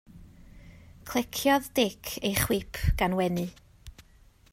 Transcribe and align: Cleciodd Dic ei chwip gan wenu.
Cleciodd 1.09 1.67
Dic 1.79 2.05
ei 2.29 2.35
chwip 2.43 2.73
gan 3.03 3.15
wenu. 3.19 3.47